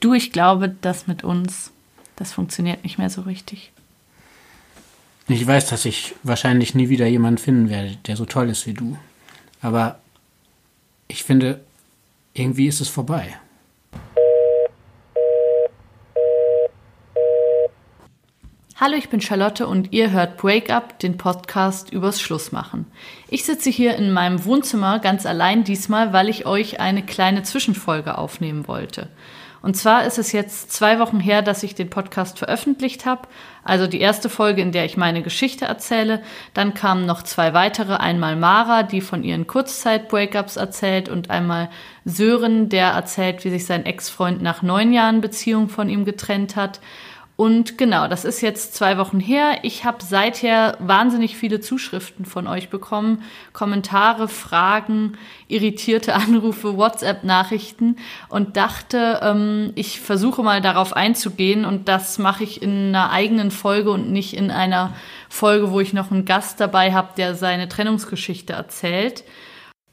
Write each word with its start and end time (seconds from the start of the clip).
Du, 0.00 0.14
ich 0.14 0.32
glaube, 0.32 0.74
das 0.80 1.06
mit 1.06 1.24
uns, 1.24 1.70
das 2.16 2.32
funktioniert 2.32 2.84
nicht 2.84 2.98
mehr 2.98 3.10
so 3.10 3.22
richtig. 3.22 3.72
Ich 5.28 5.46
weiß, 5.46 5.68
dass 5.68 5.84
ich 5.84 6.14
wahrscheinlich 6.22 6.74
nie 6.74 6.88
wieder 6.88 7.06
jemanden 7.06 7.38
finden 7.38 7.70
werde, 7.70 7.96
der 8.06 8.16
so 8.16 8.26
toll 8.26 8.48
ist 8.48 8.66
wie 8.66 8.74
du. 8.74 8.96
Aber 9.60 9.98
ich 11.08 11.24
finde, 11.24 11.60
irgendwie 12.34 12.68
ist 12.68 12.80
es 12.80 12.88
vorbei. 12.88 13.36
Hallo, 18.78 18.94
ich 18.94 19.08
bin 19.08 19.22
Charlotte 19.22 19.66
und 19.66 19.94
ihr 19.94 20.10
hört 20.10 20.36
Break 20.36 20.68
Up, 20.68 20.98
den 20.98 21.16
Podcast 21.16 21.90
übers 21.90 22.20
Schlussmachen. 22.20 22.84
Ich 23.28 23.46
sitze 23.46 23.70
hier 23.70 23.96
in 23.96 24.12
meinem 24.12 24.44
Wohnzimmer 24.44 24.98
ganz 24.98 25.24
allein 25.24 25.64
diesmal, 25.64 26.12
weil 26.12 26.28
ich 26.28 26.44
euch 26.44 26.78
eine 26.78 27.02
kleine 27.02 27.42
Zwischenfolge 27.42 28.18
aufnehmen 28.18 28.68
wollte. 28.68 29.08
Und 29.66 29.74
zwar 29.74 30.06
ist 30.06 30.16
es 30.16 30.30
jetzt 30.30 30.70
zwei 30.70 31.00
Wochen 31.00 31.18
her, 31.18 31.42
dass 31.42 31.64
ich 31.64 31.74
den 31.74 31.90
Podcast 31.90 32.38
veröffentlicht 32.38 33.04
habe. 33.04 33.22
Also 33.64 33.88
die 33.88 34.00
erste 34.00 34.30
Folge, 34.30 34.62
in 34.62 34.70
der 34.70 34.84
ich 34.84 34.96
meine 34.96 35.22
Geschichte 35.22 35.64
erzähle. 35.64 36.22
Dann 36.54 36.72
kamen 36.72 37.04
noch 37.04 37.24
zwei 37.24 37.52
weitere. 37.52 37.94
Einmal 37.94 38.36
Mara, 38.36 38.84
die 38.84 39.00
von 39.00 39.24
ihren 39.24 39.48
Kurzzeit-Breakups 39.48 40.54
erzählt 40.54 41.08
und 41.08 41.30
einmal 41.30 41.68
Sören, 42.04 42.68
der 42.68 42.90
erzählt, 42.90 43.44
wie 43.44 43.50
sich 43.50 43.66
sein 43.66 43.84
Ex-Freund 43.84 44.40
nach 44.40 44.62
neun 44.62 44.92
Jahren 44.92 45.20
Beziehung 45.20 45.68
von 45.68 45.88
ihm 45.88 46.04
getrennt 46.04 46.54
hat. 46.54 46.78
Und 47.36 47.76
genau, 47.76 48.08
das 48.08 48.24
ist 48.24 48.40
jetzt 48.40 48.74
zwei 48.74 48.96
Wochen 48.96 49.20
her. 49.20 49.58
Ich 49.62 49.84
habe 49.84 49.98
seither 50.02 50.78
wahnsinnig 50.80 51.36
viele 51.36 51.60
Zuschriften 51.60 52.24
von 52.24 52.46
euch 52.46 52.70
bekommen, 52.70 53.22
Kommentare, 53.52 54.26
Fragen, 54.26 55.18
irritierte 55.46 56.14
Anrufe, 56.14 56.78
WhatsApp-Nachrichten 56.78 57.96
und 58.30 58.56
dachte, 58.56 59.20
ähm, 59.22 59.72
ich 59.74 60.00
versuche 60.00 60.42
mal 60.42 60.62
darauf 60.62 60.94
einzugehen 60.94 61.66
und 61.66 61.88
das 61.88 62.18
mache 62.18 62.42
ich 62.42 62.62
in 62.62 62.88
einer 62.88 63.10
eigenen 63.10 63.50
Folge 63.50 63.90
und 63.90 64.10
nicht 64.10 64.34
in 64.34 64.50
einer 64.50 64.94
Folge, 65.28 65.72
wo 65.72 65.80
ich 65.80 65.92
noch 65.92 66.10
einen 66.10 66.24
Gast 66.24 66.58
dabei 66.58 66.94
habe, 66.94 67.10
der 67.18 67.34
seine 67.34 67.68
Trennungsgeschichte 67.68 68.54
erzählt. 68.54 69.24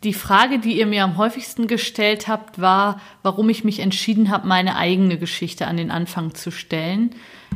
Die 0.04 0.14
Frage, 0.14 0.59
die 0.59 0.78
ihr 0.78 0.86
mir 0.86 1.06
am 1.06 1.18
häufigsten 1.18 1.68
gestellt 1.68 2.28
habt, 2.28 2.59
war, 2.59 3.00
warum 3.22 3.50
ich 3.50 3.64
mich 3.64 3.80
entschieden 3.80 4.30
habe, 4.30 4.48
meine 4.48 4.76
eigene 4.76 5.18
Geschichte 5.18 5.66
an 5.66 5.78
den 5.78 5.92
Anfang 5.92 6.36
zu 6.36 6.52
stellen. 6.52 7.12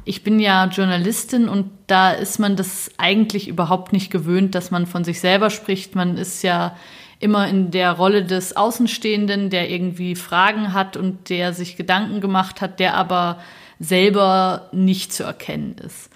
Ich 0.06 0.24
bin 0.24 0.40
ja 0.40 0.66
Journalistin 0.68 1.50
und 1.50 1.70
da 1.88 2.12
ist 2.12 2.40
man 2.40 2.56
das 2.56 2.92
eigentlich 2.98 3.50
überhaupt 3.50 3.92
nicht 3.92 4.10
gewöhnt, 4.12 4.56
dass 4.56 4.72
man 4.72 4.86
von 4.86 5.04
sich 5.04 5.20
selber 5.20 5.50
spricht. 5.50 5.96
Man 5.96 6.18
ist 6.18 6.42
ja 6.42 6.78
immer 7.20 7.50
in 7.50 7.72
der 7.72 7.92
Rolle 7.92 8.24
des 8.24 8.56
Außenstehenden, 8.56 9.50
der 9.50 9.70
irgendwie 9.70 10.16
Fragen 10.16 10.72
hat 10.72 10.96
und 10.96 11.30
der 11.30 11.52
sich 11.52 11.76
Gedanken 11.76 12.22
gemacht 12.22 12.62
hat, 12.62 12.80
der 12.80 12.96
aber 12.96 13.40
selber 13.80 14.70
nicht 14.72 15.12
zu 15.12 15.24
erkennen 15.24 15.76
ist. 15.86 16.10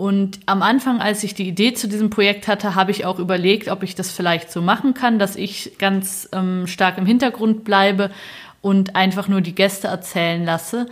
Und 0.00 0.40
am 0.46 0.62
Anfang, 0.62 1.02
als 1.02 1.24
ich 1.24 1.34
die 1.34 1.46
Idee 1.46 1.74
zu 1.74 1.86
diesem 1.86 2.08
Projekt 2.08 2.48
hatte, 2.48 2.74
habe 2.74 2.90
ich 2.90 3.04
auch 3.04 3.18
überlegt, 3.18 3.68
ob 3.68 3.82
ich 3.82 3.94
das 3.94 4.10
vielleicht 4.10 4.50
so 4.50 4.62
machen 4.62 4.94
kann, 4.94 5.18
dass 5.18 5.36
ich 5.36 5.76
ganz 5.76 6.26
ähm, 6.32 6.66
stark 6.66 6.96
im 6.96 7.04
Hintergrund 7.04 7.64
bleibe 7.64 8.10
und 8.62 8.96
einfach 8.96 9.28
nur 9.28 9.42
die 9.42 9.54
Gäste 9.54 9.88
erzählen 9.88 10.42
lasse. 10.42 10.86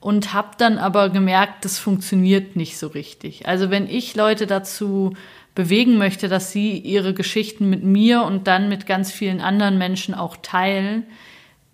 Und 0.00 0.32
habe 0.32 0.52
dann 0.56 0.78
aber 0.78 1.10
gemerkt, 1.10 1.66
das 1.66 1.78
funktioniert 1.78 2.56
nicht 2.56 2.78
so 2.78 2.86
richtig. 2.86 3.46
Also 3.46 3.68
wenn 3.68 3.86
ich 3.86 4.16
Leute 4.16 4.46
dazu 4.46 5.12
bewegen 5.54 5.98
möchte, 5.98 6.28
dass 6.28 6.50
sie 6.50 6.78
ihre 6.78 7.12
Geschichten 7.12 7.68
mit 7.68 7.84
mir 7.84 8.22
und 8.22 8.46
dann 8.46 8.70
mit 8.70 8.86
ganz 8.86 9.12
vielen 9.12 9.42
anderen 9.42 9.76
Menschen 9.76 10.14
auch 10.14 10.38
teilen, 10.40 11.04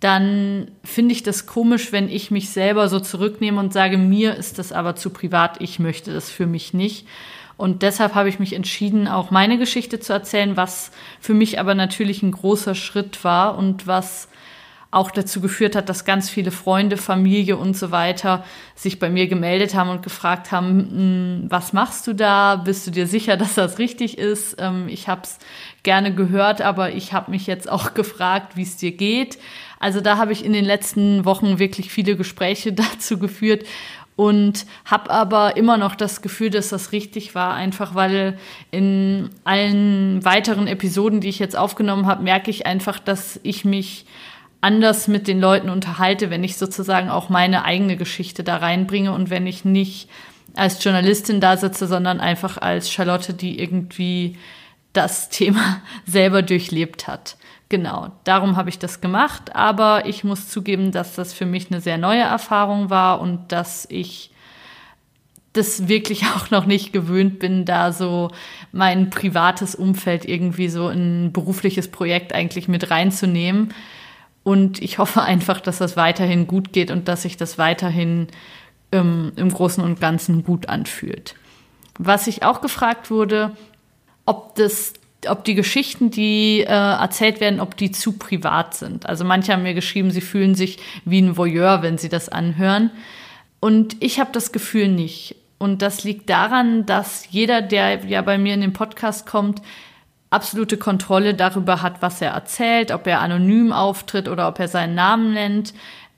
dann 0.00 0.70
finde 0.82 1.12
ich 1.12 1.22
das 1.22 1.46
komisch, 1.46 1.92
wenn 1.92 2.08
ich 2.08 2.30
mich 2.30 2.50
selber 2.50 2.88
so 2.88 3.00
zurücknehme 3.00 3.60
und 3.60 3.72
sage, 3.72 3.98
mir 3.98 4.34
ist 4.34 4.58
das 4.58 4.72
aber 4.72 4.96
zu 4.96 5.10
privat, 5.10 5.60
ich 5.60 5.78
möchte 5.78 6.12
das 6.12 6.30
für 6.30 6.46
mich 6.46 6.72
nicht. 6.72 7.06
Und 7.58 7.82
deshalb 7.82 8.14
habe 8.14 8.30
ich 8.30 8.38
mich 8.38 8.54
entschieden, 8.54 9.06
auch 9.06 9.30
meine 9.30 9.58
Geschichte 9.58 10.00
zu 10.00 10.14
erzählen, 10.14 10.56
was 10.56 10.91
für 11.20 11.34
mich 11.34 11.60
aber 11.60 11.75
natürlich 11.75 12.22
ein 12.22 12.32
großer 12.32 12.75
Schritt 12.75 13.22
war 13.22 13.58
und 13.58 13.86
was 13.86 14.28
auch 14.92 15.10
dazu 15.10 15.41
geführt 15.41 15.76
hat, 15.76 15.88
dass 15.88 16.04
ganz 16.04 16.28
viele 16.28 16.50
Freunde, 16.50 16.96
Familie 16.96 17.56
und 17.56 17.76
so 17.76 17.92
weiter 17.92 18.44
sich 18.75 18.98
bei 18.98 19.08
mir 19.08 19.28
gemeldet 19.28 19.75
haben 19.75 19.88
und 19.88 20.02
gefragt 20.02 20.50
haben, 20.50 20.78
hm, 20.78 21.46
was 21.48 21.72
machst 21.72 22.06
du 22.06 22.12
da? 22.12 22.56
Bist 22.56 22.86
du 22.86 22.91
dir 22.91 23.06
sicher, 23.06 23.36
dass 23.36 23.54
das 23.54 23.78
richtig 23.78 24.19
ist? 24.19 24.56
Ähm, 24.58 24.88
ich 24.88 25.06
habe 25.06 25.22
es 25.25 25.38
gerne 25.82 26.14
gehört, 26.14 26.60
aber 26.60 26.92
ich 26.92 27.12
habe 27.12 27.30
mich 27.30 27.46
jetzt 27.46 27.70
auch 27.70 27.94
gefragt, 27.94 28.56
wie 28.56 28.62
es 28.62 28.76
dir 28.76 28.92
geht. 28.92 29.38
Also 29.80 30.00
da 30.00 30.18
habe 30.18 30.32
ich 30.32 30.44
in 30.44 30.52
den 30.52 30.64
letzten 30.64 31.24
Wochen 31.24 31.58
wirklich 31.58 31.91
viele 31.91 32.14
Gespräche 32.14 32.72
dazu 32.74 33.18
geführt 33.18 33.64
und 34.14 34.66
habe 34.84 35.10
aber 35.10 35.56
immer 35.56 35.78
noch 35.78 35.96
das 35.96 36.20
Gefühl, 36.20 36.50
dass 36.50 36.68
das 36.68 36.92
richtig 36.92 37.34
war, 37.34 37.54
einfach 37.54 37.94
weil 37.94 38.38
in 38.70 39.30
allen 39.44 40.22
weiteren 40.24 40.66
Episoden, 40.66 41.20
die 41.20 41.30
ich 41.30 41.38
jetzt 41.38 41.56
aufgenommen 41.56 42.06
habe, 42.06 42.22
merke 42.22 42.50
ich 42.50 42.66
einfach, 42.66 42.98
dass 42.98 43.40
ich 43.42 43.64
mich 43.64 44.04
anders 44.60 45.08
mit 45.08 45.26
den 45.26 45.40
Leuten 45.40 45.70
unterhalte, 45.70 46.28
wenn 46.28 46.44
ich 46.44 46.58
sozusagen 46.58 47.08
auch 47.08 47.30
meine 47.30 47.64
eigene 47.64 47.96
Geschichte 47.96 48.44
da 48.44 48.58
reinbringe 48.58 49.12
und 49.12 49.30
wenn 49.30 49.46
ich 49.46 49.64
nicht 49.64 50.10
als 50.54 50.84
Journalistin 50.84 51.40
da 51.40 51.56
sitze, 51.56 51.86
sondern 51.86 52.20
einfach 52.20 52.58
als 52.58 52.90
Charlotte, 52.92 53.32
die 53.32 53.58
irgendwie 53.58 54.36
das 54.92 55.28
Thema 55.28 55.82
selber 56.06 56.42
durchlebt 56.42 57.06
hat. 57.06 57.36
Genau, 57.68 58.10
darum 58.24 58.56
habe 58.56 58.68
ich 58.68 58.80
das 58.80 59.00
gemacht, 59.00 59.54
aber 59.54 60.06
ich 60.06 60.24
muss 60.24 60.48
zugeben, 60.48 60.90
dass 60.90 61.14
das 61.14 61.32
für 61.32 61.46
mich 61.46 61.70
eine 61.70 61.80
sehr 61.80 61.98
neue 61.98 62.22
Erfahrung 62.22 62.90
war 62.90 63.20
und 63.20 63.52
dass 63.52 63.86
ich 63.88 64.32
das 65.52 65.88
wirklich 65.88 66.24
auch 66.36 66.50
noch 66.50 66.66
nicht 66.66 66.92
gewöhnt 66.92 67.38
bin, 67.38 67.64
da 67.64 67.92
so 67.92 68.30
mein 68.72 69.10
privates 69.10 69.74
Umfeld 69.74 70.24
irgendwie 70.24 70.68
so 70.68 70.88
in 70.88 71.26
ein 71.26 71.32
berufliches 71.32 71.88
Projekt 71.88 72.32
eigentlich 72.32 72.68
mit 72.68 72.90
reinzunehmen. 72.90 73.72
Und 74.42 74.80
ich 74.82 74.98
hoffe 74.98 75.22
einfach, 75.22 75.60
dass 75.60 75.78
das 75.78 75.96
weiterhin 75.96 76.46
gut 76.46 76.72
geht 76.72 76.90
und 76.90 77.08
dass 77.08 77.22
sich 77.22 77.36
das 77.36 77.58
weiterhin 77.58 78.28
ähm, 78.90 79.32
im 79.36 79.52
Großen 79.52 79.84
und 79.84 80.00
Ganzen 80.00 80.44
gut 80.44 80.68
anfühlt. 80.68 81.34
Was 81.98 82.26
ich 82.26 82.42
auch 82.42 82.62
gefragt 82.62 83.10
wurde, 83.10 83.52
ob 84.30 84.54
das 84.54 84.94
ob 85.28 85.44
die 85.44 85.54
Geschichten, 85.54 86.10
die 86.10 86.60
äh, 86.60 86.64
erzählt 86.64 87.41
werden, 87.41 87.60
ob 87.60 87.76
die 87.76 87.91
zu 87.91 88.12
privat 88.12 88.74
sind. 88.74 89.06
Also 89.06 89.22
manche 89.22 89.52
haben 89.52 89.64
mir 89.64 89.74
geschrieben, 89.74 90.10
sie 90.10 90.22
fühlen 90.22 90.54
sich 90.54 90.78
wie 91.04 91.20
ein 91.20 91.36
Voyeur, 91.36 91.82
wenn 91.82 91.98
sie 91.98 92.08
das 92.08 92.30
anhören. 92.30 92.90
Und 93.60 93.96
ich 94.00 94.19
habe 94.19 94.30
das 94.32 94.50
Gefühl 94.50 94.88
nicht. 94.88 95.36
Und 95.58 95.82
das 95.82 96.04
liegt 96.04 96.30
daran, 96.30 96.86
dass 96.86 97.26
jeder, 97.30 97.60
der 97.60 98.06
ja 98.06 98.22
bei 98.22 98.38
mir 98.38 98.54
in 98.54 98.62
den 98.62 98.72
Podcast 98.72 99.26
kommt, 99.26 99.60
absolute 100.30 100.78
Kontrolle 100.78 101.34
darüber 101.34 101.82
hat, 101.82 102.00
was 102.00 102.22
er 102.22 102.30
erzählt, 102.30 102.90
ob 102.90 103.06
er 103.06 103.20
anonym 103.20 103.72
auftritt 103.72 104.26
oder 104.26 104.48
ob 104.48 104.58
er 104.58 104.69
seinen 104.69 104.94
Namen 104.94 105.34
nennt. 105.34 105.74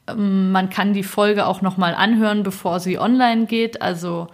Ähm, 0.06 0.52
man 0.52 0.70
kann 0.70 0.92
die 0.92 1.02
Folge 1.02 1.46
auch 1.46 1.60
noch 1.60 1.76
mal 1.76 1.96
anhören, 1.96 2.44
bevor 2.44 2.78
sie 2.78 3.00
online 3.00 3.46
geht. 3.46 3.82
Also 3.82 4.28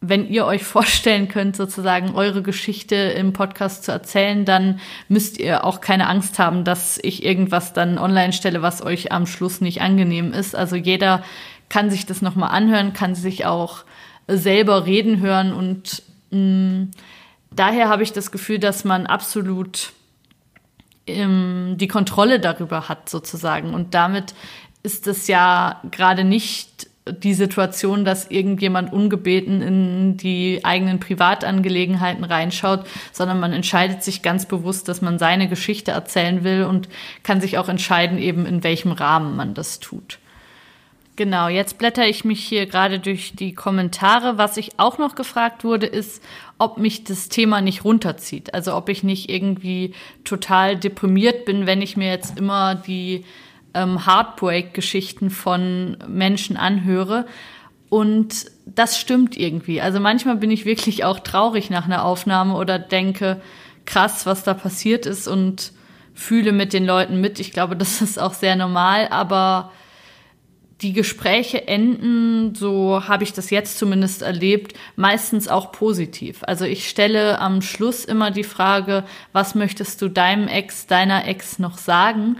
wenn 0.00 0.28
ihr 0.28 0.44
euch 0.46 0.64
vorstellen 0.64 1.28
könnt, 1.28 1.56
sozusagen 1.56 2.14
eure 2.14 2.42
Geschichte 2.42 2.94
im 2.94 3.32
Podcast 3.32 3.84
zu 3.84 3.92
erzählen, 3.92 4.44
dann 4.44 4.80
müsst 5.08 5.38
ihr 5.38 5.64
auch 5.64 5.80
keine 5.80 6.08
Angst 6.08 6.38
haben, 6.38 6.64
dass 6.64 6.98
ich 7.02 7.24
irgendwas 7.24 7.72
dann 7.72 7.98
online 7.98 8.32
stelle, 8.32 8.62
was 8.62 8.84
euch 8.84 9.12
am 9.12 9.26
Schluss 9.26 9.60
nicht 9.60 9.80
angenehm 9.80 10.32
ist. 10.32 10.54
Also 10.54 10.76
jeder 10.76 11.22
kann 11.68 11.90
sich 11.90 12.06
das 12.06 12.22
nochmal 12.22 12.50
anhören, 12.50 12.92
kann 12.92 13.14
sich 13.14 13.46
auch 13.46 13.84
selber 14.28 14.86
reden 14.86 15.20
hören 15.20 15.52
und 15.52 16.02
mh, 16.30 16.38
mm, 16.38 16.90
daher 17.50 17.88
habe 17.88 18.02
ich 18.02 18.12
das 18.12 18.30
Gefühl, 18.30 18.58
dass 18.58 18.84
man 18.84 19.06
absolut 19.06 19.92
ähm, 21.06 21.76
die 21.78 21.88
Kontrolle 21.88 22.40
darüber 22.40 22.88
hat 22.88 23.08
sozusagen 23.08 23.72
und 23.72 23.94
damit 23.94 24.34
ist 24.82 25.06
es 25.06 25.26
ja 25.26 25.80
gerade 25.90 26.24
nicht 26.24 26.88
die 27.08 27.34
Situation, 27.34 28.04
dass 28.04 28.30
irgendjemand 28.30 28.92
ungebeten 28.92 29.62
in 29.62 30.16
die 30.16 30.60
eigenen 30.64 30.98
Privatangelegenheiten 30.98 32.24
reinschaut, 32.24 32.84
sondern 33.12 33.38
man 33.38 33.52
entscheidet 33.52 34.02
sich 34.02 34.22
ganz 34.22 34.46
bewusst, 34.46 34.88
dass 34.88 35.02
man 35.02 35.18
seine 35.18 35.48
Geschichte 35.48 35.92
erzählen 35.92 36.42
will 36.42 36.64
und 36.64 36.88
kann 37.22 37.40
sich 37.40 37.58
auch 37.58 37.68
entscheiden, 37.68 38.18
eben 38.18 38.44
in 38.44 38.64
welchem 38.64 38.92
Rahmen 38.92 39.36
man 39.36 39.54
das 39.54 39.78
tut. 39.78 40.18
Genau, 41.16 41.48
jetzt 41.48 41.78
blätter 41.78 42.06
ich 42.06 42.26
mich 42.26 42.44
hier 42.44 42.66
gerade 42.66 42.98
durch 42.98 43.34
die 43.34 43.54
Kommentare. 43.54 44.36
Was 44.36 44.58
ich 44.58 44.72
auch 44.78 44.98
noch 44.98 45.14
gefragt 45.14 45.64
wurde, 45.64 45.86
ist, 45.86 46.22
ob 46.58 46.76
mich 46.76 47.04
das 47.04 47.30
Thema 47.30 47.62
nicht 47.62 47.84
runterzieht. 47.84 48.52
Also 48.52 48.74
ob 48.74 48.90
ich 48.90 49.02
nicht 49.02 49.30
irgendwie 49.30 49.94
total 50.24 50.76
deprimiert 50.76 51.46
bin, 51.46 51.66
wenn 51.66 51.80
ich 51.80 51.96
mir 51.96 52.08
jetzt 52.10 52.38
immer 52.38 52.74
die 52.74 53.24
ähm, 53.76 54.06
Heartbreak-Geschichten 54.06 55.30
von 55.30 55.98
Menschen 56.08 56.56
anhöre. 56.56 57.26
Und 57.88 58.46
das 58.64 58.98
stimmt 58.98 59.36
irgendwie. 59.36 59.80
Also 59.80 60.00
manchmal 60.00 60.36
bin 60.36 60.50
ich 60.50 60.64
wirklich 60.64 61.04
auch 61.04 61.20
traurig 61.20 61.70
nach 61.70 61.84
einer 61.84 62.04
Aufnahme 62.04 62.54
oder 62.56 62.78
denke, 62.78 63.40
krass, 63.84 64.26
was 64.26 64.42
da 64.42 64.54
passiert 64.54 65.06
ist 65.06 65.28
und 65.28 65.72
fühle 66.14 66.52
mit 66.52 66.72
den 66.72 66.84
Leuten 66.84 67.20
mit. 67.20 67.38
Ich 67.38 67.52
glaube, 67.52 67.76
das 67.76 68.02
ist 68.02 68.18
auch 68.18 68.34
sehr 68.34 68.56
normal, 68.56 69.08
aber 69.10 69.70
die 70.82 70.92
Gespräche 70.92 71.66
enden, 71.68 72.54
so 72.54 73.08
habe 73.08 73.24
ich 73.24 73.32
das 73.32 73.48
jetzt 73.48 73.78
zumindest 73.78 74.20
erlebt, 74.20 74.76
meistens 74.94 75.48
auch 75.48 75.72
positiv. 75.72 76.42
Also 76.42 76.66
ich 76.66 76.88
stelle 76.88 77.38
am 77.38 77.62
Schluss 77.62 78.04
immer 78.04 78.30
die 78.30 78.44
Frage, 78.44 79.04
was 79.32 79.54
möchtest 79.54 80.02
du 80.02 80.08
deinem 80.08 80.48
Ex, 80.48 80.86
deiner 80.86 81.26
Ex 81.26 81.58
noch 81.58 81.78
sagen? 81.78 82.36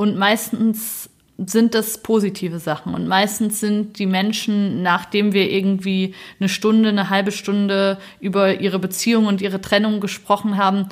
Und 0.00 0.16
meistens 0.16 1.10
sind 1.36 1.74
das 1.74 1.98
positive 1.98 2.58
Sachen. 2.58 2.94
Und 2.94 3.06
meistens 3.06 3.60
sind 3.60 3.98
die 3.98 4.06
Menschen, 4.06 4.82
nachdem 4.82 5.34
wir 5.34 5.50
irgendwie 5.50 6.14
eine 6.38 6.48
Stunde, 6.48 6.88
eine 6.88 7.10
halbe 7.10 7.32
Stunde 7.32 7.98
über 8.18 8.60
ihre 8.60 8.78
Beziehung 8.78 9.26
und 9.26 9.42
ihre 9.42 9.60
Trennung 9.60 10.00
gesprochen 10.00 10.56
haben, 10.56 10.88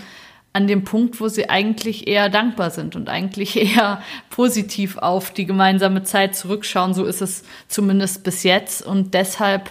an 0.53 0.67
dem 0.67 0.85
Punkt, 0.85 1.23
wo 1.23 1.29
sie 1.29 1.49
eigentlich 1.49 2.07
eher 2.07 2.29
dankbar 2.29 2.69
sind 2.69 2.97
und 2.97 3.09
eigentlich 3.09 3.57
eher 3.77 4.03
positiv 4.29 4.99
auf 4.99 5.31
die 5.31 5.47
gemeinsame 5.47 6.03
Zeit 6.03 6.37
zurückschauen. 6.37 6.93
So 6.93 7.07
ist 7.07 7.23
es 7.23 7.45
zumindest 7.67 8.25
bis 8.25 8.43
jetzt. 8.43 8.83
Und 8.83 9.15
deshalb 9.15 9.71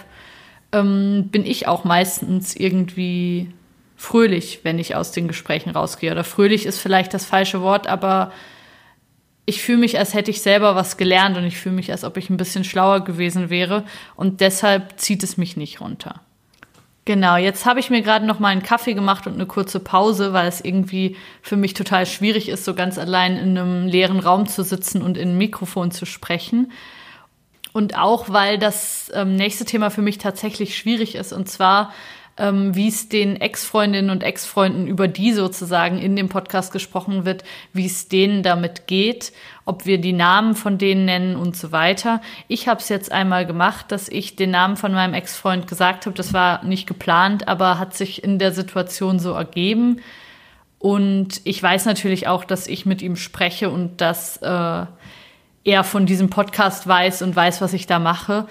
ähm, 0.72 1.28
bin 1.30 1.46
ich 1.46 1.68
auch 1.68 1.84
meistens 1.84 2.56
irgendwie 2.56 3.52
fröhlich, 3.96 4.62
wenn 4.64 4.80
ich 4.80 4.96
aus 4.96 5.12
den 5.12 5.28
Gesprächen 5.28 5.70
rausgehe. 5.70 6.10
Oder 6.10 6.24
fröhlich 6.24 6.66
ist 6.66 6.80
vielleicht 6.80 7.14
das 7.14 7.24
falsche 7.24 7.62
Wort, 7.62 7.86
aber 7.86 8.32
ich 9.48 9.62
fühle 9.62 9.78
mich, 9.78 9.98
als 9.98 10.12
hätte 10.12 10.30
ich 10.30 10.42
selber 10.42 10.74
was 10.74 10.98
gelernt 10.98 11.38
und 11.38 11.44
ich 11.44 11.56
fühle 11.56 11.74
mich, 11.74 11.90
als 11.90 12.04
ob 12.04 12.18
ich 12.18 12.28
ein 12.28 12.36
bisschen 12.36 12.64
schlauer 12.64 13.00
gewesen 13.00 13.48
wäre 13.48 13.84
und 14.14 14.42
deshalb 14.42 15.00
zieht 15.00 15.22
es 15.22 15.38
mich 15.38 15.56
nicht 15.56 15.80
runter. 15.80 16.20
Genau, 17.06 17.36
jetzt 17.36 17.64
habe 17.64 17.80
ich 17.80 17.88
mir 17.88 18.02
gerade 18.02 18.26
noch 18.26 18.40
mal 18.40 18.48
einen 18.48 18.62
Kaffee 18.62 18.92
gemacht 18.92 19.26
und 19.26 19.32
eine 19.32 19.46
kurze 19.46 19.80
Pause, 19.80 20.34
weil 20.34 20.46
es 20.48 20.60
irgendwie 20.60 21.16
für 21.40 21.56
mich 21.56 21.72
total 21.72 22.04
schwierig 22.04 22.50
ist, 22.50 22.66
so 22.66 22.74
ganz 22.74 22.98
allein 22.98 23.38
in 23.38 23.56
einem 23.56 23.86
leeren 23.86 24.20
Raum 24.20 24.46
zu 24.46 24.62
sitzen 24.62 25.00
und 25.00 25.16
in 25.16 25.30
ein 25.30 25.38
Mikrofon 25.38 25.92
zu 25.92 26.04
sprechen. 26.04 26.70
Und 27.72 27.96
auch, 27.96 28.28
weil 28.28 28.58
das 28.58 29.10
ähm, 29.14 29.34
nächste 29.34 29.64
Thema 29.64 29.88
für 29.88 30.02
mich 30.02 30.18
tatsächlich 30.18 30.76
schwierig 30.76 31.14
ist. 31.14 31.32
Und 31.32 31.48
zwar 31.48 31.94
ähm, 32.38 32.74
wie 32.74 32.88
es 32.88 33.08
den 33.08 33.36
Ex-Freundinnen 33.40 34.10
und 34.10 34.22
Ex-Freunden, 34.22 34.86
über 34.86 35.08
die 35.08 35.32
sozusagen 35.32 35.98
in 35.98 36.16
dem 36.16 36.28
Podcast 36.28 36.72
gesprochen 36.72 37.24
wird, 37.24 37.44
wie 37.72 37.86
es 37.86 38.08
denen 38.08 38.42
damit 38.42 38.86
geht, 38.86 39.32
ob 39.64 39.84
wir 39.84 40.00
die 40.00 40.12
Namen 40.12 40.54
von 40.54 40.78
denen 40.78 41.04
nennen 41.04 41.36
und 41.36 41.56
so 41.56 41.72
weiter. 41.72 42.22
Ich 42.46 42.68
habe 42.68 42.80
es 42.80 42.88
jetzt 42.88 43.12
einmal 43.12 43.44
gemacht, 43.44 43.92
dass 43.92 44.08
ich 44.08 44.36
den 44.36 44.50
Namen 44.50 44.76
von 44.76 44.92
meinem 44.92 45.14
Ex-Freund 45.14 45.66
gesagt 45.66 46.06
habe. 46.06 46.16
Das 46.16 46.32
war 46.32 46.64
nicht 46.64 46.86
geplant, 46.86 47.48
aber 47.48 47.78
hat 47.78 47.94
sich 47.94 48.22
in 48.22 48.38
der 48.38 48.52
Situation 48.52 49.18
so 49.18 49.32
ergeben. 49.32 50.00
Und 50.78 51.40
ich 51.44 51.60
weiß 51.62 51.86
natürlich 51.86 52.28
auch, 52.28 52.44
dass 52.44 52.68
ich 52.68 52.86
mit 52.86 53.02
ihm 53.02 53.16
spreche 53.16 53.68
und 53.68 54.00
dass 54.00 54.36
äh, 54.36 54.86
er 55.64 55.84
von 55.84 56.06
diesem 56.06 56.30
Podcast 56.30 56.86
weiß 56.86 57.22
und 57.22 57.34
weiß, 57.34 57.60
was 57.60 57.72
ich 57.72 57.86
da 57.86 57.98
mache. 57.98 58.46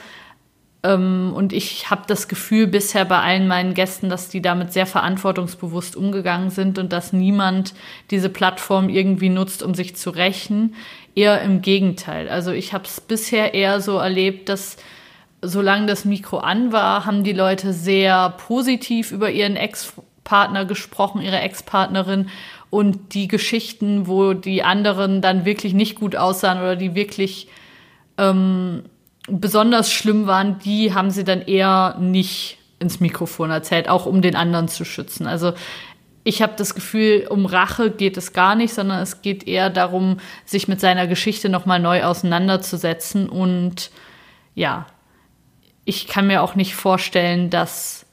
Ähm, 0.87 1.33
und 1.35 1.51
ich 1.51 1.89
habe 1.89 2.03
das 2.07 2.27
Gefühl 2.27 2.67
bisher 2.67 3.03
bei 3.03 3.19
allen 3.19 3.47
meinen 3.47 3.73
Gästen, 3.73 4.09
dass 4.09 4.29
die 4.29 4.41
damit 4.41 4.71
sehr 4.71 4.85
verantwortungsbewusst 4.85 5.95
umgegangen 5.95 6.49
sind 6.49 6.79
und 6.79 6.93
dass 6.93 7.11
niemand 7.11 7.73
diese 8.09 8.29
Plattform 8.29 8.87
irgendwie 8.87 9.29
nutzt, 9.29 9.63
um 9.63 9.73
sich 9.73 9.95
zu 9.97 10.09
rächen. 10.09 10.75
Eher 11.13 11.41
im 11.41 11.61
Gegenteil. 11.61 12.29
Also 12.29 12.51
ich 12.51 12.73
habe 12.73 12.85
es 12.85 13.01
bisher 13.01 13.53
eher 13.53 13.81
so 13.81 13.97
erlebt, 13.97 14.49
dass 14.49 14.77
solange 15.41 15.87
das 15.87 16.05
Mikro 16.05 16.37
an 16.37 16.71
war, 16.71 17.05
haben 17.05 17.23
die 17.23 17.33
Leute 17.33 17.73
sehr 17.73 18.29
positiv 18.29 19.11
über 19.11 19.29
ihren 19.29 19.55
Ex-Partner 19.55 20.65
gesprochen, 20.65 21.21
ihre 21.21 21.39
Ex-Partnerin 21.39 22.29
und 22.69 23.13
die 23.13 23.27
Geschichten, 23.27 24.07
wo 24.07 24.33
die 24.33 24.63
anderen 24.63 25.21
dann 25.21 25.45
wirklich 25.45 25.73
nicht 25.73 25.99
gut 25.99 26.15
aussahen 26.15 26.59
oder 26.59 26.75
die 26.75 26.95
wirklich 26.95 27.47
ähm, 28.17 28.83
besonders 29.27 29.91
schlimm 29.91 30.25
waren, 30.27 30.59
die 30.59 30.93
haben 30.93 31.11
sie 31.11 31.23
dann 31.23 31.41
eher 31.41 31.97
nicht 31.99 32.57
ins 32.79 32.99
Mikrofon 32.99 33.51
erzählt, 33.51 33.89
auch 33.89 34.05
um 34.05 34.21
den 34.21 34.35
anderen 34.35 34.67
zu 34.67 34.85
schützen. 34.85 35.27
Also 35.27 35.53
ich 36.23 36.41
habe 36.41 36.53
das 36.57 36.75
Gefühl, 36.75 37.27
um 37.29 37.45
Rache 37.45 37.89
geht 37.89 38.17
es 38.17 38.33
gar 38.33 38.55
nicht, 38.55 38.73
sondern 38.73 39.01
es 39.01 39.21
geht 39.21 39.47
eher 39.47 39.69
darum, 39.69 40.19
sich 40.45 40.67
mit 40.67 40.79
seiner 40.79 41.07
Geschichte 41.07 41.49
nochmal 41.49 41.79
neu 41.79 42.03
auseinanderzusetzen. 42.03 43.29
Und 43.29 43.91
ja, 44.53 44.87
ich 45.85 46.07
kann 46.07 46.27
mir 46.27 46.41
auch 46.41 46.55
nicht 46.55 46.75
vorstellen, 46.75 47.49
dass 47.49 48.05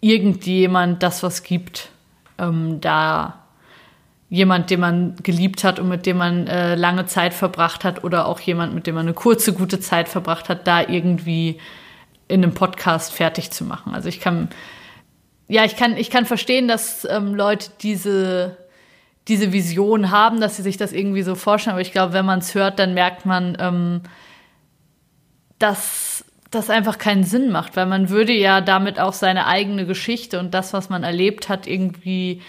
irgendjemand 0.00 1.02
das 1.02 1.22
was 1.22 1.44
gibt, 1.44 1.90
ähm, 2.38 2.80
da 2.80 3.41
jemand, 4.32 4.70
den 4.70 4.80
man 4.80 5.14
geliebt 5.22 5.62
hat 5.62 5.78
und 5.78 5.90
mit 5.90 6.06
dem 6.06 6.16
man 6.16 6.46
äh, 6.46 6.74
lange 6.74 7.04
Zeit 7.04 7.34
verbracht 7.34 7.84
hat 7.84 8.02
oder 8.02 8.24
auch 8.24 8.40
jemand, 8.40 8.74
mit 8.74 8.86
dem 8.86 8.94
man 8.94 9.04
eine 9.04 9.12
kurze, 9.12 9.52
gute 9.52 9.78
Zeit 9.78 10.08
verbracht 10.08 10.48
hat, 10.48 10.66
da 10.66 10.80
irgendwie 10.80 11.60
in 12.28 12.42
einem 12.42 12.54
Podcast 12.54 13.12
fertig 13.12 13.50
zu 13.50 13.62
machen. 13.62 13.94
Also 13.94 14.08
ich 14.08 14.20
kann, 14.20 14.48
ja, 15.48 15.66
ich 15.66 15.76
kann, 15.76 15.98
ich 15.98 16.08
kann 16.08 16.24
verstehen, 16.24 16.66
dass 16.66 17.04
ähm, 17.04 17.34
Leute 17.34 17.72
diese, 17.82 18.56
diese 19.28 19.52
Vision 19.52 20.10
haben, 20.10 20.40
dass 20.40 20.56
sie 20.56 20.62
sich 20.62 20.78
das 20.78 20.94
irgendwie 20.94 21.24
so 21.24 21.34
vorstellen, 21.34 21.74
aber 21.74 21.82
ich 21.82 21.92
glaube, 21.92 22.14
wenn 22.14 22.24
man 22.24 22.38
es 22.38 22.54
hört, 22.54 22.78
dann 22.78 22.94
merkt 22.94 23.26
man, 23.26 23.58
ähm, 23.60 24.00
dass 25.58 26.24
das 26.50 26.70
einfach 26.70 26.96
keinen 26.96 27.24
Sinn 27.24 27.52
macht, 27.52 27.76
weil 27.76 27.84
man 27.84 28.08
würde 28.08 28.32
ja 28.32 28.62
damit 28.62 28.98
auch 28.98 29.12
seine 29.12 29.46
eigene 29.46 29.84
Geschichte 29.84 30.38
und 30.38 30.54
das, 30.54 30.72
was 30.72 30.88
man 30.88 31.04
erlebt 31.04 31.50
hat, 31.50 31.66
irgendwie 31.66 32.40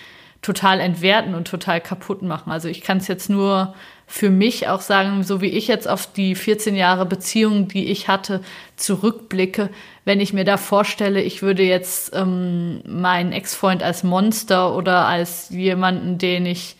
total 0.44 0.80
entwerten 0.80 1.34
und 1.34 1.48
total 1.48 1.81
kaputt 1.81 2.22
machen. 2.22 2.51
Also 2.51 2.68
ich 2.68 2.81
kann 2.81 2.98
es 2.98 3.07
jetzt 3.07 3.30
nur 3.30 3.74
für 4.06 4.30
mich 4.30 4.68
auch 4.68 4.81
sagen, 4.81 5.24
so 5.24 5.42
wie 5.42 5.48
ich 5.48 5.68
jetzt 5.68 5.88
auf 5.88 6.12
die 6.12 6.36
14 6.36 6.75
Jahre 6.75 7.06
Beziehung, 7.06 7.68
die 7.68 7.88
ich 7.88 8.10
hatte, 8.10 8.42
zurückblicke, 8.75 9.69
wenn 10.06 10.19
ich 10.19 10.34
mir 10.34 10.44
da 10.44 10.57
vorstelle, 10.57 11.22
ich 11.22 11.42
würde 11.42 11.63
jetzt 11.63 12.13
ähm, 12.13 12.84
meinen 12.86 13.31
Ex-Freund 13.31 13.81
als 13.81 14.04
Monster 14.04 14.75
oder 14.75 15.07
als 15.07 15.50
jemanden, 15.50 16.18
den 16.18 16.46
ich, 16.46 16.75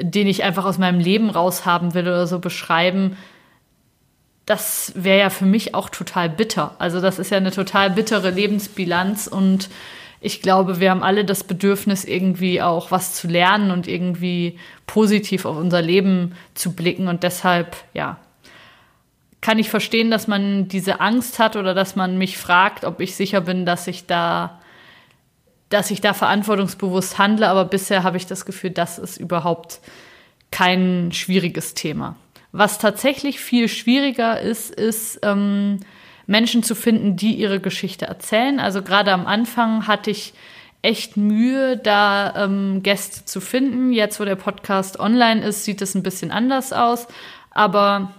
den 0.00 0.26
ich 0.26 0.42
einfach 0.42 0.64
aus 0.64 0.78
meinem 0.78 0.98
Leben 0.98 1.30
raushaben 1.30 1.94
will 1.94 2.04
oder 2.08 2.26
so 2.26 2.38
beschreiben, 2.38 3.16
das 4.46 4.92
wäre 4.96 5.20
ja 5.20 5.30
für 5.30 5.44
mich 5.44 5.74
auch 5.74 5.90
total 5.90 6.30
bitter. 6.30 6.74
Also 6.78 7.00
das 7.00 7.18
ist 7.18 7.30
ja 7.30 7.36
eine 7.36 7.52
total 7.52 7.90
bittere 7.90 8.30
Lebensbilanz 8.30 9.26
und 9.26 9.68
ich 10.20 10.42
glaube, 10.42 10.80
wir 10.80 10.90
haben 10.90 11.02
alle 11.02 11.24
das 11.24 11.44
Bedürfnis, 11.44 12.04
irgendwie 12.04 12.60
auch 12.60 12.90
was 12.90 13.14
zu 13.14 13.26
lernen 13.26 13.70
und 13.70 13.88
irgendwie 13.88 14.58
positiv 14.86 15.46
auf 15.46 15.56
unser 15.56 15.80
Leben 15.80 16.34
zu 16.54 16.74
blicken. 16.74 17.08
Und 17.08 17.22
deshalb, 17.22 17.76
ja, 17.94 18.18
kann 19.40 19.58
ich 19.58 19.70
verstehen, 19.70 20.10
dass 20.10 20.28
man 20.28 20.68
diese 20.68 21.00
Angst 21.00 21.38
hat 21.38 21.56
oder 21.56 21.72
dass 21.72 21.96
man 21.96 22.18
mich 22.18 22.36
fragt, 22.36 22.84
ob 22.84 23.00
ich 23.00 23.16
sicher 23.16 23.40
bin, 23.40 23.64
dass 23.64 23.86
ich 23.86 24.06
da, 24.06 24.60
dass 25.70 25.90
ich 25.90 26.02
da 26.02 26.12
verantwortungsbewusst 26.12 27.16
handle. 27.16 27.48
Aber 27.48 27.64
bisher 27.64 28.02
habe 28.02 28.18
ich 28.18 28.26
das 28.26 28.44
Gefühl, 28.44 28.70
das 28.70 28.98
ist 28.98 29.16
überhaupt 29.16 29.80
kein 30.50 31.12
schwieriges 31.12 31.72
Thema. 31.72 32.16
Was 32.52 32.78
tatsächlich 32.78 33.40
viel 33.40 33.68
schwieriger 33.68 34.38
ist, 34.38 34.70
ist, 34.70 35.20
ähm, 35.22 35.80
Menschen 36.26 36.62
zu 36.62 36.74
finden, 36.74 37.16
die 37.16 37.34
ihre 37.34 37.60
Geschichte 37.60 38.06
erzählen. 38.06 38.60
Also 38.60 38.82
gerade 38.82 39.12
am 39.12 39.26
Anfang 39.26 39.86
hatte 39.86 40.10
ich 40.10 40.32
echt 40.82 41.16
Mühe, 41.16 41.76
da 41.76 42.44
ähm, 42.44 42.82
Gäste 42.82 43.24
zu 43.24 43.40
finden. 43.40 43.92
Jetzt, 43.92 44.20
wo 44.20 44.24
der 44.24 44.36
Podcast 44.36 44.98
online 44.98 45.44
ist, 45.44 45.64
sieht 45.64 45.82
es 45.82 45.94
ein 45.94 46.02
bisschen 46.02 46.30
anders 46.30 46.72
aus. 46.72 47.06
Aber 47.50 48.12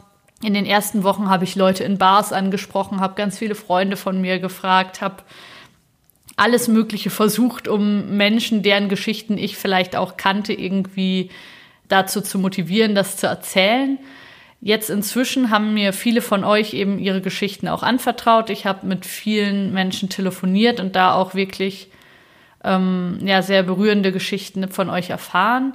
in 0.44 0.54
den 0.54 0.66
ersten 0.66 1.04
Wochen 1.04 1.30
habe 1.30 1.44
ich 1.44 1.56
Leute 1.56 1.84
in 1.84 1.98
Bars 1.98 2.34
angesprochen, 2.34 3.00
habe 3.00 3.16
ganz 3.16 3.38
viele 3.38 3.56
Freunde 3.56 3.98
von 3.98 4.20
mir 4.22 4.40
gefragt, 4.40 5.02
habe 5.02 5.18
alles 6.36 6.68
Mögliche 6.68 7.10
versucht, 7.10 7.68
um 7.68 8.18
Menschen, 8.18 8.64
deren 8.64 8.90
Geschichten 8.90 9.38
ich 9.38 9.58
vielleicht 9.58 9.96
auch 9.96 10.18
kannte, 10.18 10.54
irgendwie 10.54 11.30
dazu 11.88 12.22
zu 12.22 12.40
motivieren, 12.40 12.96
das 12.96 13.18
zu 13.18 13.28
erzählen. 13.28 14.00
Jetzt 14.64 14.92
inzwischen 14.92 15.50
haben 15.50 15.74
mir 15.74 15.92
viele 15.92 16.22
von 16.22 16.44
euch 16.44 16.76
eben 16.76 17.00
ihre 17.00 17.22
Geschichten 17.22 17.68
auch 17.68 17.82
anvertraut. 17.82 18.52
Ich 18.52 18.68
habe 18.68 18.86
mit 18.86 19.08
vielen 19.08 19.74
Menschen 19.74 20.08
telefoniert 20.08 20.80
und 20.80 20.96
da 20.96 21.16
auch 21.16 21.34
wirklich 21.34 21.90
ähm, 22.64 23.18
ja, 23.24 23.42
sehr 23.42 23.64
berührende 23.64 24.12
Geschichten 24.12 24.70
von 24.70 24.92
euch 24.92 25.10
erfahren. 25.10 25.74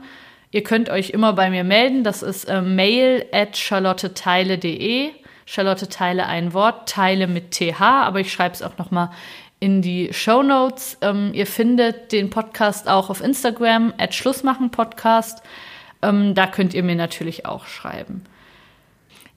Ihr 0.52 0.62
könnt 0.62 0.88
euch 0.88 1.11
immer 1.11 1.33
bei 1.33 1.50
mir 1.50 1.64
melden. 1.64 2.05
Das 2.05 2.23
ist 2.23 2.45
äh, 2.45 2.62
mail 2.62 3.26
at 3.33 3.57
charlotteteile.de. 3.57 5.11
Charlotte 5.47 5.88
Teile 5.88 6.26
ein 6.26 6.52
Wort, 6.55 6.88
Teile 6.88 7.26
mit 7.26 7.52
TH, 7.52 7.81
aber 7.81 8.21
ich 8.21 8.33
schreibe 8.33 8.55
es 8.55 8.62
auch 8.62 8.78
noch 8.78 8.90
mal 8.93 9.11
in 9.59 9.83
die 9.83 10.12
Show 10.12 10.43
Notes. 10.43 10.99
Ähm, 11.00 11.31
ihr 11.35 11.47
findet 11.47 12.12
den 12.12 12.31
Podcast 12.31 12.88
auch 12.88 13.11
auf 13.11 13.21
Instagram, 13.21 13.95
at 13.99 14.14
Schlussmachen 14.14 14.71
Podcast. 14.71 15.43
Ähm, 16.02 16.35
da 16.35 16.47
könnt 16.47 16.75
ihr 16.75 16.85
mir 16.85 16.97
natürlich 16.97 17.47
auch 17.47 17.66
schreiben. 17.66 18.25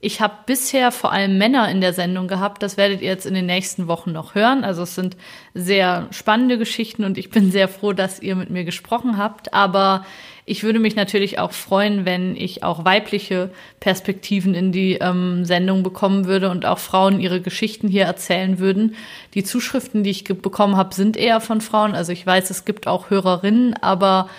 Ich 0.02 0.22
habe 0.22 0.34
bisher 0.46 0.94
vor 0.94 1.12
allem 1.12 1.38
Männer 1.38 1.70
in 1.70 1.82
der 1.82 1.92
Sendung 1.92 2.30
gehabt. 2.30 2.64
Das 2.64 2.78
werdet 2.78 3.02
ihr 3.02 3.10
jetzt 3.10 3.26
in 3.26 3.34
den 3.34 3.46
nächsten 3.46 3.88
Wochen 3.88 4.14
noch 4.14 4.34
hören. 4.34 4.64
Also 4.64 4.84
es 4.84 4.96
sind 4.96 5.18
sehr 5.54 6.08
spannende 6.12 6.58
Geschichten 6.58 7.04
und 7.04 7.18
ich 7.18 7.30
bin 7.32 7.52
sehr 7.52 7.68
froh, 7.68 7.92
dass 7.92 8.22
ihr 8.22 8.38
mit 8.38 8.50
mir 8.50 8.64
gesprochen 8.64 9.18
habt. 9.18 9.54
Aber 9.54 10.06
ich 10.46 10.64
würde 10.64 10.80
mich 10.80 10.96
natürlich 10.96 11.38
auch 11.38 11.52
freuen, 11.52 12.06
wenn 12.06 12.38
ich 12.38 12.64
auch 12.64 12.86
weibliche 12.86 13.52
Perspektiven 13.82 14.56
in 14.56 14.72
die 14.72 14.94
ähm, 14.94 15.44
Sendung 15.44 15.84
bekommen 15.84 16.28
würde 16.28 16.50
und 16.50 16.66
auch 16.66 16.80
Frauen 16.80 17.20
ihre 17.20 17.42
Geschichten 17.42 17.90
hier 17.90 18.06
erzählen 18.06 18.58
würden. 18.58 18.96
Die 19.34 19.44
Zuschriften, 19.44 20.06
die 20.06 20.12
ich 20.12 20.24
bekommen 20.24 20.78
habe, 20.78 20.96
sind 20.96 21.18
eher 21.18 21.42
von 21.42 21.60
Frauen. 21.60 21.94
Also 21.94 22.14
ich 22.14 22.26
weiß, 22.26 22.50
es 22.52 22.64
gibt 22.64 22.88
auch 22.88 23.10
Hörerinnen, 23.10 23.74
aber 23.76 24.30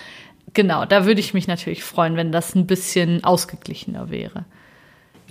genau, 0.55 0.85
da 0.85 1.05
würde 1.05 1.19
ich 1.19 1.35
mich 1.35 1.47
natürlich 1.47 1.83
freuen, 1.83 2.15
wenn 2.15 2.31
das 2.31 2.55
ein 2.55 2.65
bisschen 2.65 3.23
ausgeglichener 3.23 4.09
wäre. 4.09 4.45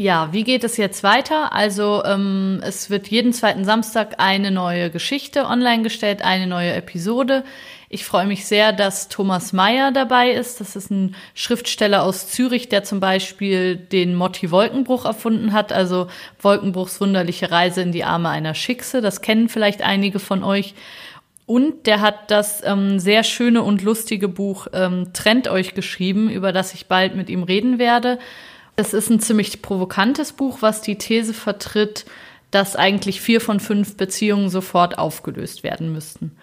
Ja, 0.01 0.31
wie 0.33 0.45
geht 0.45 0.65
es 0.65 0.79
jetzt 0.79 1.03
weiter? 1.03 1.53
Also 1.53 2.03
ähm, 2.07 2.63
es 2.65 2.89
wird 2.89 3.09
jeden 3.09 3.35
zweiten 3.35 3.67
Samstag 3.67 4.15
eine 4.17 4.51
neue 4.51 4.89
Geschichte 4.89 5.45
online 5.45 5.83
gestellt, 5.83 6.23
eine 6.23 6.47
neue 6.47 6.73
Episode. 6.73 7.45
Ich 7.91 8.07
freue 8.07 8.25
mich 8.25 8.47
sehr, 8.47 8.73
dass 8.73 9.11
Thomas 9.11 9.53
Mayer 9.53 9.93
dabei 9.93 10.31
ist. 10.31 10.59
Das 10.59 10.75
ist 10.75 10.91
ein 10.91 11.15
Schriftsteller 11.35 12.03
aus 12.03 12.29
Zürich, 12.29 12.71
der 12.71 12.83
zum 12.83 12.99
Beispiel 12.99 13.77
den 13.77 14.15
Motti 14.15 14.51
Wolkenbruch 14.51 15.05
erfunden 15.05 15.53
hat, 15.53 15.71
also 15.71 16.07
Wolkenbruchs 16.41 16.99
wunderliche 17.03 17.51
Reise 17.51 17.83
in 17.83 17.93
die 17.93 18.05
Arme 18.05 18.31
einer 18.31 18.55
Schickse. 18.55 19.03
Das 19.03 19.21
kennen 19.21 19.51
vielleicht 19.51 19.83
einige 19.83 20.19
von 20.19 20.43
euch. 20.43 20.73
Und 21.45 21.87
der 21.87 22.01
hat 22.01 22.31
das 22.31 22.63
ähm, 22.65 23.01
sehr 23.01 23.23
schöne 23.23 23.63
und 23.63 23.83
lustige 23.83 24.29
Buch 24.29 24.67
ähm, 24.73 25.13
Trennt 25.13 25.47
euch 25.49 25.75
geschrieben, 25.75 26.31
über 26.31 26.53
das 26.53 26.73
ich 26.73 26.87
bald 26.87 27.17
mit 27.17 27.29
ihm 27.29 27.43
reden 27.43 27.79
werde. 27.79 28.19
Es 28.81 28.95
ist 28.95 29.11
ein 29.11 29.21
ziemlich 29.21 29.61
provokantes 29.61 30.33
Buch, 30.33 30.63
was 30.63 30.81
die 30.81 30.97
These 30.97 31.35
vertritt, 31.35 32.07
dass 32.51 32.77
eigentlich 32.77 33.21
vier 33.21 33.43
von 33.43 33.61
fünf 33.61 33.99
Beziehungen 33.99 34.49
sofort 34.49 34.97
aufgelöst 34.99 35.63
werden 35.63 35.93
müssten. 35.93 36.35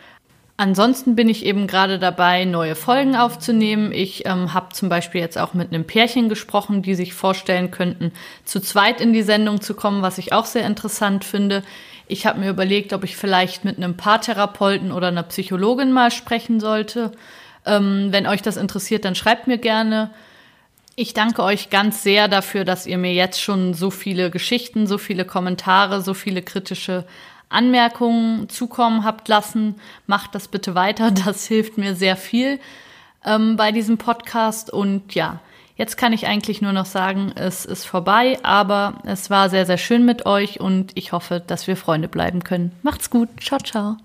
Ansonsten 0.56 1.16
bin 1.16 1.30
ich 1.30 1.46
eben 1.46 1.66
gerade 1.66 1.98
dabei, 1.98 2.46
neue 2.46 2.76
Folgen 2.76 3.16
aufzunehmen. 3.16 3.92
Ich 3.92 4.28
ähm, 4.28 4.54
habe 4.54 4.70
zum 4.74 4.88
Beispiel 4.88 5.20
jetzt 5.20 5.40
auch 5.40 5.56
mit 5.56 5.74
einem 5.74 5.86
Pärchen 5.86 6.30
gesprochen, 6.30 6.84
die 6.84 6.94
sich 6.94 7.16
vorstellen 7.16 7.72
könnten, 7.72 8.12
zu 8.46 8.60
zweit 8.60 9.02
in 9.02 9.14
die 9.14 9.24
Sendung 9.24 9.60
zu 9.60 9.74
kommen, 9.74 10.04
was 10.04 10.20
ich 10.20 10.32
auch 10.32 10.46
sehr 10.46 10.66
interessant 10.68 11.26
finde. 11.26 11.64
Ich 12.08 12.28
habe 12.28 12.40
mir 12.40 12.52
überlegt, 12.52 12.94
ob 12.94 13.04
ich 13.04 13.18
vielleicht 13.18 13.66
mit 13.66 13.78
einem 13.78 13.98
Paartherapeuten 13.98 14.92
oder 14.92 15.08
einer 15.08 15.24
Psychologin 15.24 15.92
mal 15.92 16.12
sprechen 16.12 16.60
sollte. 16.60 17.14
Ähm, 17.66 18.10
wenn 18.12 18.28
euch 18.28 18.44
das 18.44 18.58
interessiert, 18.58 19.06
dann 19.06 19.16
schreibt 19.16 19.48
mir 19.48 19.58
gerne. 19.58 20.12
Ich 21.00 21.14
danke 21.14 21.44
euch 21.44 21.70
ganz 21.70 22.02
sehr 22.02 22.28
dafür, 22.28 22.66
dass 22.66 22.88
ihr 22.88 22.98
mir 22.98 23.14
jetzt 23.14 23.40
schon 23.40 23.76
so 23.76 23.92
viele 23.92 24.32
Geschichten, 24.32 24.88
so 24.88 24.98
viele 24.98 25.26
Kommentare, 25.26 26.02
so 26.02 26.16
viele 26.16 26.42
kritische 26.42 27.06
Anmerkungen 27.50 28.50
zukommen 28.50 29.04
habt 29.04 29.28
lassen. 29.28 29.76
Macht 30.08 30.34
das 30.34 30.48
bitte 30.48 30.74
weiter, 30.74 31.12
das 31.26 31.46
hilft 31.46 31.78
mir 31.78 31.94
sehr 31.94 32.16
viel 32.16 32.60
ähm, 33.24 33.58
bei 33.58 33.72
diesem 33.72 34.00
Podcast. 34.00 34.74
Und 34.74 35.14
ja, 35.14 35.40
jetzt 35.76 35.98
kann 35.98 36.14
ich 36.14 36.26
eigentlich 36.26 36.64
nur 36.64 36.74
noch 36.74 36.88
sagen, 36.88 37.32
es 37.36 37.64
ist 37.64 37.86
vorbei, 37.86 38.40
aber 38.42 38.96
es 39.06 39.30
war 39.30 39.52
sehr, 39.52 39.68
sehr 39.68 39.78
schön 39.78 40.04
mit 40.04 40.26
euch 40.26 40.60
und 40.60 40.94
ich 40.98 41.12
hoffe, 41.12 41.44
dass 41.46 41.68
wir 41.68 41.78
Freunde 41.78 42.08
bleiben 42.08 42.44
können. 42.44 42.72
Macht's 42.82 43.12
gut. 43.12 43.30
Ciao, 43.40 43.60
ciao. 43.60 43.98